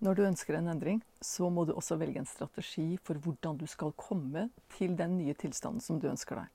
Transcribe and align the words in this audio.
Når 0.00 0.16
du 0.16 0.22
ønsker 0.24 0.56
en 0.56 0.70
endring, 0.72 1.02
så 1.20 1.50
må 1.52 1.66
du 1.68 1.74
også 1.74 1.98
velge 2.00 2.22
en 2.22 2.28
strategi 2.28 2.94
for 3.04 3.20
hvordan 3.20 3.58
du 3.60 3.66
skal 3.68 3.92
komme 4.00 4.46
til 4.72 4.94
den 4.96 5.18
nye 5.18 5.34
tilstanden 5.36 5.82
som 5.84 5.98
du 6.00 6.06
ønsker 6.08 6.40
deg. 6.40 6.46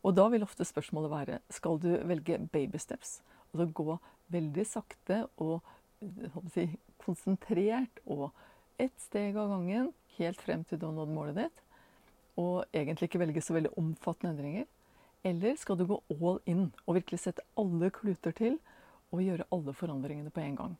Og 0.00 0.14
da 0.16 0.24
vil 0.32 0.46
ofte 0.46 0.64
spørsmålet 0.64 1.12
være 1.12 1.38
skal 1.52 1.76
du 1.80 1.90
velge 2.08 2.38
baby 2.52 2.80
steps, 2.80 3.18
altså 3.52 3.66
gå 3.68 3.98
veldig 4.32 4.64
sakte 4.64 5.18
og 5.36 5.60
si, 6.54 6.64
konsentrert 7.04 8.00
og 8.08 8.30
ett 8.80 8.96
steg 9.00 9.36
av 9.36 9.52
gangen 9.52 9.92
helt 10.16 10.40
frem 10.40 10.64
til 10.64 10.80
du 10.80 10.88
har 10.88 10.96
nådd 10.96 11.12
målet 11.12 11.42
ditt, 11.42 11.62
og 12.40 12.64
egentlig 12.72 13.10
ikke 13.10 13.22
velge 13.26 13.44
så 13.44 13.58
veldig 13.58 13.74
omfattende 13.80 14.32
endringer? 14.32 14.64
Eller 15.24 15.60
skal 15.60 15.76
du 15.76 15.84
gå 15.88 16.00
all 16.16 16.40
in 16.48 16.66
og 16.86 16.96
virkelig 16.96 17.20
sette 17.26 17.44
alle 17.60 17.92
kluter 17.92 18.32
til 18.36 18.56
og 19.12 19.20
gjøre 19.20 19.48
alle 19.52 19.76
forandringene 19.76 20.32
på 20.32 20.44
en 20.44 20.58
gang? 20.62 20.74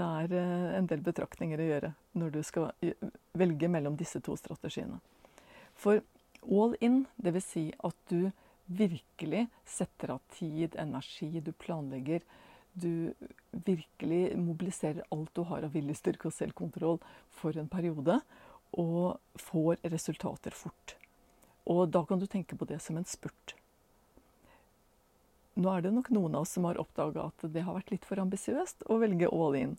Det 0.00 0.06
er 0.06 0.36
eh, 0.40 0.76
en 0.78 0.88
del 0.88 1.02
betraktninger 1.04 1.60
å 1.60 1.70
gjøre 1.70 1.92
når 2.20 2.36
du 2.36 2.40
skal 2.46 2.70
velge 3.36 3.68
mellom 3.68 3.98
disse 4.00 4.22
to 4.24 4.36
strategiene. 4.40 5.00
For 5.76 6.00
all 6.48 6.76
in, 6.80 7.04
dvs. 7.20 7.50
Si 7.52 7.66
at 7.84 7.96
du 8.08 8.30
virkelig 8.70 9.46
setter 9.66 10.14
av 10.14 10.22
tid, 10.32 10.76
energi, 10.78 11.40
du 11.40 11.52
planlegger. 11.52 12.24
Du 12.72 13.12
virkelig 13.50 14.36
mobiliserer 14.38 15.02
alt 15.10 15.34
du 15.34 15.42
har 15.50 15.66
av 15.66 15.74
viljestyrke 15.74 16.30
og 16.30 16.36
selvkontroll 16.36 17.00
for 17.34 17.58
en 17.58 17.68
periode, 17.68 18.20
og 18.70 19.18
får 19.42 19.80
resultater 19.90 20.54
fort. 20.54 20.94
Og 21.66 21.88
da 21.90 22.04
kan 22.06 22.20
du 22.22 22.28
tenke 22.30 22.56
på 22.56 22.68
det 22.70 22.78
som 22.82 22.96
en 22.96 23.08
spurt. 23.08 23.56
Nå 25.60 25.68
er 25.68 25.82
det 25.84 25.92
nok 25.92 26.08
noen 26.14 26.38
av 26.38 26.46
oss 26.46 26.54
som 26.56 26.64
har 26.64 26.78
oppdaga 26.80 27.26
at 27.28 27.42
det 27.52 27.66
har 27.66 27.76
vært 27.76 27.90
litt 27.92 28.06
for 28.08 28.20
ambisiøst 28.22 28.86
å 28.88 28.96
velge 29.02 29.28
all 29.28 29.58
in. 29.58 29.74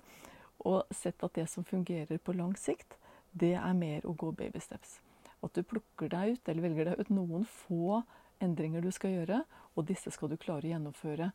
Og 0.62 0.84
sett 0.94 1.24
at 1.26 1.34
det 1.34 1.48
som 1.50 1.66
fungerer 1.66 2.22
på 2.22 2.36
lang 2.38 2.54
sikt, 2.60 3.00
det 3.34 3.56
er 3.58 3.74
mer 3.78 4.06
å 4.06 4.14
gå 4.14 4.30
baby 4.38 4.62
steps. 4.62 5.00
At 5.42 5.56
du 5.58 5.66
plukker 5.66 6.12
deg 6.12 6.36
ut, 6.36 6.52
eller 6.52 6.68
velger 6.68 6.92
deg 6.92 7.02
ut 7.02 7.10
noen 7.10 7.48
få 7.50 8.04
endringer 8.44 8.86
du 8.86 8.92
skal 8.94 9.16
gjøre, 9.16 9.42
og 9.74 9.88
disse 9.90 10.14
skal 10.14 10.30
du 10.30 10.38
klare 10.38 10.68
å 10.68 10.74
gjennomføre 10.76 11.32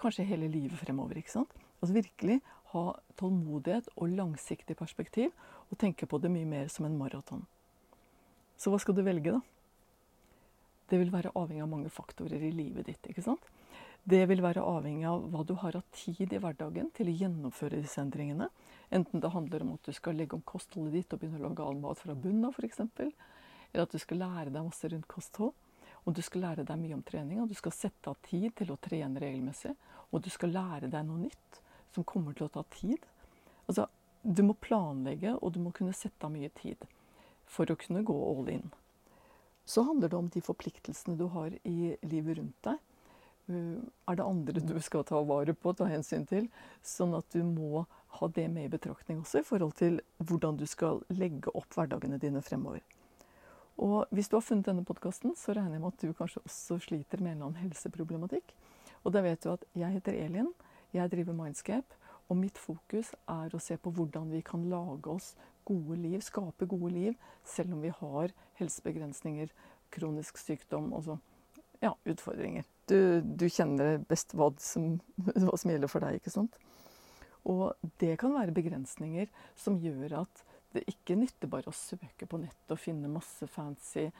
kanskje 0.00 0.24
hele 0.30 0.48
livet 0.48 0.80
fremover. 0.80 1.20
ikke 1.20 1.36
sant? 1.36 1.52
Altså 1.80 1.92
virkelig 1.96 2.40
ha 2.72 2.84
tålmodighet 3.20 3.92
og 3.96 4.16
langsiktig 4.16 4.78
perspektiv, 4.80 5.34
og 5.68 5.78
tenke 5.78 6.08
på 6.08 6.18
det 6.22 6.32
mye 6.32 6.48
mer 6.48 6.72
som 6.72 6.88
en 6.88 6.96
maraton. 6.96 7.44
Så 8.56 8.72
hva 8.72 8.80
skal 8.80 8.96
du 8.96 9.04
velge, 9.04 9.36
da? 9.36 9.40
Det 10.88 10.98
vil 10.98 11.12
være 11.12 11.36
avhengig 11.36 11.62
av 11.64 11.70
mange 11.70 11.92
faktorer 11.92 12.40
i 12.42 12.54
livet 12.54 12.88
ditt. 12.88 13.04
ikke 13.12 13.28
sant? 13.28 13.44
Det 14.04 14.22
vil 14.30 14.40
være 14.42 14.64
avhengig 14.64 15.04
av 15.10 15.26
hva 15.30 15.42
du 15.44 15.52
har 15.60 15.76
av 15.76 15.84
tid 15.92 16.32
i 16.32 16.38
hverdagen 16.40 16.88
til 16.96 17.10
å 17.10 17.16
gjennomføre 17.22 17.82
disse 17.82 18.00
endringene. 18.00 18.48
Enten 18.90 19.20
det 19.20 19.32
handler 19.34 19.62
om 19.64 19.74
at 19.76 19.86
du 19.86 19.92
skal 19.94 20.16
legge 20.16 20.38
om 20.38 20.44
kostholdet 20.46 20.96
ditt 20.96 21.12
og 21.12 21.20
begynne 21.20 21.42
å 21.42 21.50
lage 21.50 21.66
all 21.66 21.78
mat 21.82 22.00
fra 22.00 22.16
bunnen 22.16 22.48
av 22.48 22.56
f.eks. 22.56 22.80
Eller 22.80 23.84
at 23.84 23.92
du 23.92 24.00
skal 24.00 24.22
lære 24.24 24.50
deg 24.50 24.66
masse 24.66 24.88
rundt 24.88 25.08
kosthold. 25.10 25.52
Og 26.08 26.16
du 26.16 26.22
skal 26.24 26.46
lære 26.46 26.64
deg 26.64 26.80
mye 26.80 26.96
om 26.96 27.04
trening, 27.04 27.42
og 27.42 27.50
du 27.50 27.56
skal 27.58 27.74
sette 27.76 28.08
av 28.08 28.16
tid 28.24 28.54
til 28.56 28.72
å 28.72 28.78
trene 28.80 29.20
regelmessig. 29.20 29.74
Og 30.10 30.24
du 30.24 30.30
skal 30.32 30.54
lære 30.56 30.88
deg 30.88 31.04
noe 31.06 31.26
nytt 31.26 31.60
som 31.94 32.06
kommer 32.08 32.34
til 32.34 32.48
å 32.48 32.54
ta 32.54 32.64
tid. 32.72 33.04
Altså, 33.68 33.84
du 34.22 34.42
må 34.46 34.56
planlegge, 34.56 35.36
og 35.36 35.52
du 35.52 35.60
må 35.60 35.74
kunne 35.76 35.92
sette 35.96 36.24
av 36.24 36.32
mye 36.32 36.48
tid 36.56 36.88
for 37.50 37.68
å 37.68 37.76
kunne 37.78 38.04
gå 38.06 38.16
all 38.16 38.48
in. 38.48 38.70
Så 39.68 39.84
handler 39.86 40.08
det 40.08 40.18
om 40.18 40.30
de 40.32 40.42
forpliktelsene 40.42 41.18
du 41.20 41.28
har 41.34 41.52
i 41.68 41.94
livet 42.00 42.40
rundt 42.40 42.64
deg. 42.66 42.80
Eh, 43.50 43.82
er 44.08 44.16
det 44.16 44.26
andre 44.26 44.62
du 44.62 44.78
skal 44.82 45.04
ta 45.04 45.20
vare 45.26 45.54
på, 45.54 45.72
ta 45.74 45.88
hensyn 45.90 46.26
til. 46.28 46.48
Sånn 46.86 47.14
at 47.18 47.26
du 47.34 47.42
må 47.46 47.84
ha 48.18 48.28
det 48.28 48.46
med 48.50 48.68
i 48.68 48.72
betraktning 48.72 49.20
også 49.22 49.42
i 49.42 49.46
forhold 49.46 49.76
til 49.78 50.00
hvordan 50.18 50.58
du 50.58 50.66
skal 50.70 51.02
legge 51.14 51.52
opp 51.54 51.70
hverdagene 51.74 52.18
dine 52.22 52.42
fremover. 52.42 52.82
Og 53.80 54.10
hvis 54.12 54.28
du 54.28 54.36
har 54.36 54.44
funnet 54.44 54.68
denne 54.68 54.84
podkasten, 54.84 55.32
så 55.38 55.54
regner 55.56 55.78
jeg 55.78 55.82
med 55.82 55.94
at 55.94 56.02
du 56.02 56.16
kanskje 56.16 56.42
også 56.44 56.80
sliter 56.84 57.22
med 57.22 57.32
en 57.32 57.36
eller 57.38 57.46
annen 57.48 57.62
helseproblematikk. 57.64 58.52
Og 59.04 59.14
da 59.14 59.22
vet 59.24 59.40
du 59.42 59.54
at 59.54 59.64
jeg 59.78 59.94
heter 59.94 60.18
Elin, 60.18 60.50
jeg 60.92 61.10
driver 61.10 61.38
Mindscape, 61.38 61.96
og 62.28 62.38
mitt 62.38 62.58
fokus 62.60 63.14
er 63.30 63.54
å 63.54 63.62
se 63.62 63.78
på 63.80 63.90
hvordan 63.94 64.28
vi 64.30 64.42
kan 64.46 64.66
lage 64.70 65.10
oss 65.10 65.32
gode 65.66 65.96
liv, 66.02 66.20
skape 66.22 66.68
gode 66.68 66.92
liv, 66.92 67.16
selv 67.46 67.74
om 67.74 67.80
vi 67.82 67.94
har 67.94 68.34
helsebegrensninger, 68.60 69.50
kronisk 69.90 70.38
sykdom, 70.38 70.92
altså 70.94 71.16
ja, 71.80 71.94
utfordringer. 72.04 72.66
Du, 72.90 73.20
du 73.22 73.46
kjenner 73.48 74.00
best 74.08 74.34
hva 74.36 74.50
som, 74.60 74.98
hva 75.24 75.56
som, 75.56 75.72
gjelder 75.72 75.90
for 75.90 76.04
deg, 76.04 76.20
ikke 76.20 76.34
sant? 76.34 76.58
Og 77.48 77.72
det 78.02 78.18
kan 78.20 78.34
være 78.36 78.54
begrensninger 78.56 79.30
som 79.58 79.78
gjør 79.80 80.20
at 80.24 80.44
det 80.74 80.84
ikke 80.90 81.16
nytter 81.18 81.50
bare 81.50 81.70
å 81.72 81.74
søke 81.74 82.28
på 82.30 82.38
nettet 82.38 82.74
og 82.74 82.78
finne 82.78 83.10
masse 83.10 83.48
fancy 83.50 84.10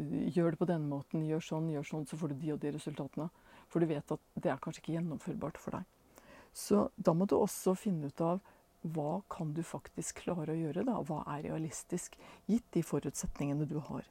Gjør 0.00 0.54
det 0.54 0.58
på 0.62 0.68
denne 0.70 0.88
måten, 0.88 1.26
gjør 1.28 1.42
sånn, 1.44 1.66
gjør 1.74 1.84
sånn, 1.84 2.06
så 2.08 2.16
får 2.16 2.32
du 2.32 2.38
de 2.40 2.52
og 2.54 2.60
de 2.62 2.70
resultatene. 2.72 3.26
For 3.68 3.82
du 3.82 3.90
vet 3.90 4.14
at 4.14 4.22
det 4.40 4.48
er 4.48 4.62
kanskje 4.62 4.80
ikke 4.80 4.94
gjennomførbart 4.94 5.60
for 5.60 5.76
deg. 5.76 6.16
Så 6.56 6.86
da 6.96 7.12
må 7.12 7.26
du 7.28 7.36
også 7.36 7.74
finne 7.76 8.08
ut 8.08 8.22
av 8.24 8.40
hva 8.80 9.20
kan 9.28 9.52
du 9.52 9.60
faktisk 9.66 10.22
klare 10.24 10.54
å 10.54 10.56
gjøre? 10.56 10.86
da? 10.88 10.96
Hva 11.04 11.20
er 11.34 11.50
realistisk, 11.50 12.16
gitt 12.48 12.64
de 12.72 12.82
forutsetningene 12.86 13.68
du 13.68 13.76
har? 13.90 14.08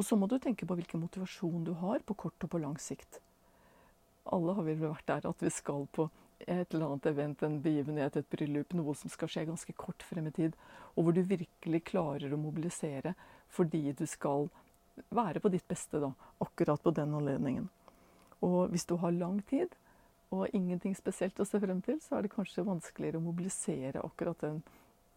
Og 0.00 0.06
så 0.06 0.16
må 0.16 0.24
du 0.30 0.38
tenke 0.40 0.64
på 0.64 0.78
hvilken 0.78 1.02
motivasjon 1.02 1.66
du 1.66 1.74
har 1.76 2.00
på 2.08 2.16
kort 2.22 2.46
og 2.46 2.50
på 2.54 2.60
lang 2.62 2.78
sikt. 2.80 3.18
Alle 4.32 4.54
har 4.56 4.64
vel 4.64 4.78
vært 4.80 5.04
der 5.10 5.26
at 5.28 5.42
vi 5.44 5.50
skal 5.52 5.84
på 5.92 6.06
et 6.40 6.72
eller 6.72 6.86
annet 6.86 7.08
event, 7.10 7.42
en 7.44 7.58
begivenhet, 7.60 8.16
et 8.16 8.30
bryllup, 8.32 8.72
noe 8.72 8.94
som 8.96 9.12
skal 9.12 9.28
skje 9.28 9.44
ganske 9.50 9.74
kort 9.76 10.00
frem 10.08 10.30
i 10.30 10.32
tid, 10.32 10.56
og 10.94 11.04
hvor 11.04 11.16
du 11.16 11.20
virkelig 11.20 11.82
klarer 11.92 12.32
å 12.32 12.40
mobilisere 12.40 13.12
fordi 13.52 13.92
du 13.92 14.06
skal 14.08 14.48
være 15.12 15.44
på 15.44 15.52
ditt 15.52 15.68
beste 15.68 16.00
da, 16.00 16.14
akkurat 16.40 16.80
på 16.80 16.94
den 16.96 17.12
anledningen. 17.20 17.68
Og 18.40 18.72
hvis 18.72 18.88
du 18.88 18.96
har 19.02 19.12
lang 19.12 19.42
tid 19.52 19.76
og 20.32 20.48
ingenting 20.56 20.96
spesielt 20.96 21.40
å 21.42 21.48
se 21.48 21.60
frem 21.60 21.84
til, 21.84 22.00
så 22.00 22.16
er 22.16 22.24
det 22.24 22.32
kanskje 22.32 22.64
vanskeligere 22.64 23.20
å 23.20 23.28
mobilisere 23.28 24.00
akkurat 24.06 24.40
den 24.46 24.62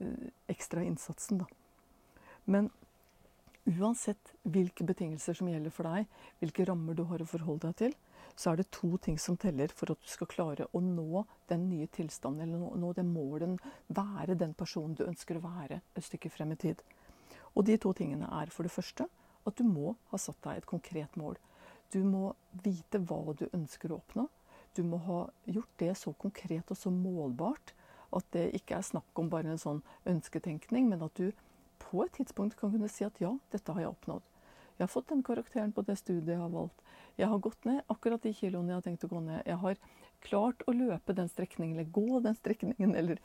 eh, 0.03 0.31
ekstra 0.51 0.83
innsatsen, 0.83 1.45
da. 1.45 1.47
Men 2.43 2.67
uansett 3.69 4.33
hvilke 4.43 4.85
betingelser 4.87 5.37
som 5.37 5.49
gjelder 5.49 5.73
for 5.73 5.87
deg, 5.87 6.09
hvilke 6.41 6.65
rammer 6.67 6.97
du 6.97 7.05
har 7.07 7.23
å 7.23 7.27
forholde 7.29 7.69
deg 7.69 7.77
til, 7.79 7.95
så 8.35 8.51
er 8.51 8.59
det 8.59 8.71
to 8.73 8.97
ting 8.97 9.19
som 9.21 9.37
teller 9.37 9.71
for 9.71 9.93
at 9.93 10.01
du 10.01 10.09
skal 10.09 10.29
klare 10.29 10.67
å 10.73 10.81
nå 10.81 11.23
den 11.51 11.67
nye 11.69 11.87
tilstanden, 11.93 12.47
eller 12.47 12.77
nå, 12.81 12.91
det 12.97 13.05
målet, 13.05 13.61
være 13.93 14.37
den 14.39 14.55
personen 14.57 14.97
du 14.97 15.05
ønsker 15.05 15.37
å 15.37 15.45
være 15.45 15.81
et 15.93 16.07
stykke 16.07 16.31
frem 16.33 16.55
i 16.55 16.59
tid. 16.65 16.81
Og 17.53 17.67
de 17.67 17.77
to 17.77 17.93
tingene 17.93 18.29
er 18.41 18.51
for 18.53 18.65
det 18.65 18.73
første 18.73 19.07
at 19.43 19.59
du 19.59 19.67
må 19.67 19.93
ha 20.11 20.19
satt 20.19 20.39
deg 20.45 20.61
et 20.61 20.69
konkret 20.69 21.17
mål. 21.19 21.37
Du 21.93 22.01
må 22.07 22.31
vite 22.63 23.01
hva 23.05 23.35
du 23.37 23.45
ønsker 23.51 23.91
å 23.91 23.99
oppnå. 23.99 24.27
Du 24.73 24.81
må 24.87 24.97
ha 25.05 25.19
gjort 25.45 25.73
det 25.77 25.91
så 25.99 26.15
konkret 26.17 26.71
og 26.73 26.79
så 26.79 26.89
målbart 26.89 27.75
at 28.13 28.25
det 28.33 28.47
ikke 28.57 28.79
er 28.79 28.87
snakk 28.87 29.19
om 29.19 29.29
bare 29.29 29.53
en 29.53 29.61
sånn 29.61 29.81
ønsketenkning, 30.09 30.89
men 30.89 31.05
at 31.05 31.13
du 31.17 31.29
på 31.85 32.03
et 32.05 32.13
tidspunkt 32.17 32.57
kan 32.59 32.71
kunne 32.73 32.91
si 32.91 33.05
at 33.07 33.19
ja, 33.21 33.33
dette 33.53 33.75
har 33.75 33.83
jeg 33.83 33.93
oppnådd. 33.93 34.29
Jeg 34.77 34.87
har 34.87 34.91
fått 34.91 35.11
den 35.11 35.21
karakteren 35.23 35.73
på 35.73 35.83
det 35.85 35.99
studiet 35.99 36.33
jeg 36.33 36.41
har 36.41 36.53
valgt. 36.53 36.79
Jeg 37.19 37.29
har 37.29 37.41
gått 37.45 37.65
ned 37.69 37.83
akkurat 37.93 38.23
de 38.23 38.31
kiloene 38.33 38.73
jeg 38.73 38.79
har 38.79 38.85
tenkt 38.87 39.05
å 39.05 39.09
gå 39.11 39.19
ned. 39.21 39.43
Jeg 39.45 39.59
har 39.61 39.77
klart 40.23 40.63
å 40.65 40.73
løpe 40.73 41.13
den 41.13 41.29
strekningen, 41.29 41.75
eller 41.77 41.91
gå 41.93 42.19
den 42.23 42.37
strekningen, 42.39 42.95
eller 42.99 43.21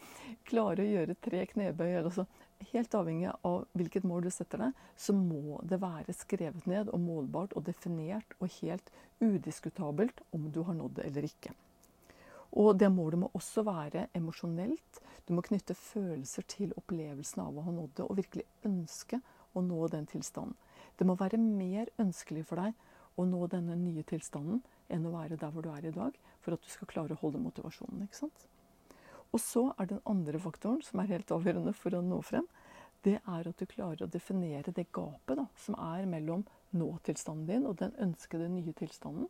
klare 0.49 0.85
å 0.85 0.91
gjøre 0.91 1.17
tre 1.25 1.45
knebøy. 1.55 1.95
Altså, 2.03 2.27
helt 2.73 2.97
avhengig 2.99 3.31
av 3.49 3.63
hvilket 3.79 4.07
mål 4.09 4.27
du 4.27 4.33
setter 4.35 4.67
deg, 4.67 4.83
så 4.99 5.15
må 5.17 5.61
det 5.65 5.81
være 5.83 6.17
skrevet 6.17 6.69
ned 6.69 6.93
og 6.93 7.01
målbart 7.01 7.57
og 7.57 7.65
definert 7.71 8.37
og 8.43 8.53
helt 8.59 8.93
udiskutabelt 9.23 10.21
om 10.37 10.51
du 10.53 10.63
har 10.67 10.77
nådd 10.77 10.99
det 10.99 11.09
eller 11.09 11.31
ikke. 11.31 11.55
Og 12.57 12.79
det 12.81 12.89
målet 12.93 13.21
må 13.21 13.31
også 13.37 13.63
være 13.67 14.07
emosjonelt. 14.17 15.01
Du 15.29 15.35
må 15.37 15.45
knytte 15.45 15.77
følelser 15.77 16.47
til 16.49 16.73
opplevelsen 16.81 17.43
av 17.45 17.59
å 17.59 17.65
ha 17.67 17.75
nådd 17.75 17.97
det, 17.99 18.07
og 18.07 18.17
virkelig 18.17 18.47
ønske 18.65 19.21
å 19.53 19.63
nå 19.65 19.89
den 19.93 20.07
tilstanden. 20.09 20.57
Det 20.99 21.07
må 21.07 21.15
være 21.19 21.39
mer 21.39 21.91
ønskelig 22.01 22.47
for 22.49 22.63
deg 22.63 23.19
å 23.19 23.27
nå 23.27 23.47
denne 23.51 23.77
nye 23.79 24.05
tilstanden 24.07 24.63
enn 24.89 25.07
å 25.07 25.13
være 25.13 25.37
der 25.39 25.53
hvor 25.53 25.67
du 25.67 25.71
er 25.73 25.85
i 25.87 25.95
dag, 25.95 26.15
for 26.41 26.55
at 26.55 26.65
du 26.65 26.71
skal 26.73 26.91
klare 26.91 27.15
å 27.15 27.21
holde 27.21 27.43
motivasjonen. 27.43 28.07
ikke 28.07 28.23
sant? 28.23 28.47
Og 29.35 29.43
så 29.45 29.67
er 29.77 29.91
den 29.91 30.01
andre 30.09 30.41
faktoren 30.41 30.81
som 30.83 31.03
er 31.03 31.11
helt 31.13 31.33
avgjørende 31.35 31.75
for 31.77 31.95
å 31.95 32.05
nå 32.05 32.23
frem, 32.25 32.47
det 33.07 33.19
er 33.21 33.49
at 33.49 33.61
du 33.61 33.67
klarer 33.69 34.07
å 34.07 34.11
definere 34.11 34.73
det 34.75 34.89
gapet 34.95 35.39
da, 35.39 35.45
som 35.61 35.77
er 35.79 36.09
mellom 36.11 36.43
nå-tilstanden 36.75 37.47
din 37.47 37.69
og 37.69 37.77
den 37.83 37.95
ønskede 38.03 38.49
nye 38.51 38.75
tilstanden, 38.77 39.29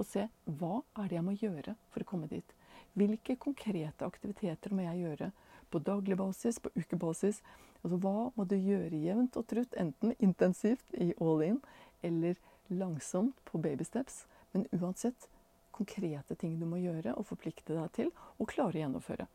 og 0.00 0.08
se 0.08 0.26
hva 0.46 0.80
er 0.98 1.10
det 1.10 1.18
jeg 1.18 1.26
må 1.26 1.36
gjøre 1.36 1.76
for 1.92 2.02
å 2.02 2.08
komme 2.08 2.30
dit. 2.30 2.56
Hvilke 2.98 3.36
konkrete 3.38 4.06
aktiviteter 4.06 4.72
må 4.74 4.86
jeg 4.86 5.04
gjøre 5.04 5.30
på 5.70 5.82
daglig 5.86 6.16
basis, 6.18 6.58
på 6.58 6.72
ukebasis? 6.74 7.40
Altså, 7.80 7.98
hva 8.02 8.30
må 8.34 8.46
du 8.48 8.56
gjøre 8.56 8.98
jevnt 8.98 9.36
og 9.38 9.46
trutt, 9.50 9.76
enten 9.78 10.16
intensivt 10.18 10.96
i 10.98 11.12
all 11.20 11.44
in 11.46 11.60
eller 12.06 12.40
langsomt 12.72 13.38
på 13.46 13.60
baby 13.62 13.86
steps? 13.86 14.24
Men 14.52 14.66
uansett 14.74 15.28
konkrete 15.76 16.34
ting 16.34 16.58
du 16.60 16.66
må 16.68 16.80
gjøre 16.80 17.14
og 17.16 17.28
forplikte 17.28 17.76
deg 17.76 17.92
til 17.96 18.10
og 18.38 18.50
klare 18.50 18.74
å 18.74 18.82
gjennomføre. 18.82 19.28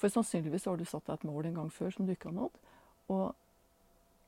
For 0.00 0.12
sannsynligvis 0.12 0.66
har 0.66 0.80
du 0.80 0.88
satt 0.88 1.06
deg 1.06 1.20
et 1.20 1.28
mål 1.28 1.50
en 1.50 1.62
gang 1.62 1.70
før 1.72 1.94
som 1.94 2.08
du 2.08 2.14
ikke 2.14 2.32
har 2.32 2.36
nådd. 2.40 2.58
Og 3.12 3.24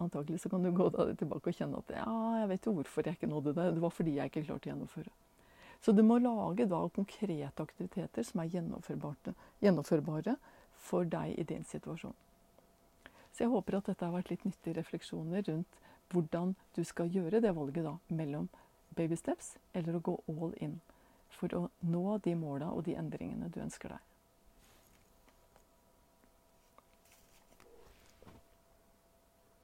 antagelig 0.04 0.42
så 0.42 0.52
kan 0.52 0.62
du 0.62 0.70
gå 0.76 0.88
tilbake 0.92 1.50
og 1.50 1.56
kjenne 1.58 1.80
at 1.80 1.92
ja, 1.96 2.14
jeg 2.42 2.48
vet 2.52 2.66
jo 2.68 2.74
hvorfor 2.76 3.08
jeg 3.08 3.18
ikke 3.18 3.30
nådde 3.30 3.54
det. 3.56 3.68
Det 3.76 3.84
var 3.84 3.94
fordi 3.94 4.16
jeg 4.18 4.32
ikke 4.32 4.44
klarte 4.46 4.68
å 4.68 4.72
gjennomføre. 4.72 5.12
Så 5.82 5.92
du 5.92 6.02
må 6.06 6.18
lage 6.22 6.68
da 6.70 6.80
konkrete 6.94 7.62
aktiviteter 7.62 8.22
som 8.22 8.40
er 8.42 8.52
gjennomførbare, 8.54 10.36
for 10.82 11.06
deg 11.06 11.34
i 11.38 11.46
din 11.46 11.64
situasjon. 11.66 12.14
Så 13.32 13.44
jeg 13.44 13.50
håper 13.52 13.78
at 13.78 13.88
dette 13.90 14.04
har 14.06 14.14
vært 14.14 14.30
litt 14.32 14.44
nyttige 14.44 14.76
refleksjoner 14.78 15.44
rundt 15.48 15.78
hvordan 16.12 16.54
du 16.76 16.82
skal 16.84 17.10
gjøre 17.10 17.40
det 17.40 17.54
valget 17.56 17.86
da 17.86 17.96
mellom 18.12 18.48
baby 18.96 19.16
steps 19.16 19.54
eller 19.72 19.96
å 19.96 20.04
gå 20.04 20.16
all 20.34 20.54
in 20.60 20.80
for 21.32 21.54
å 21.56 21.62
nå 21.88 22.18
de 22.24 22.34
måla 22.36 22.70
og 22.74 22.84
de 22.86 22.96
endringene 22.98 23.48
du 23.50 23.62
ønsker 23.64 23.94
deg. 23.94 24.11